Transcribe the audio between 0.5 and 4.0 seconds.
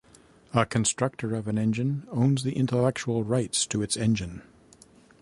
A constructor of an engine owns the intellectual rights to its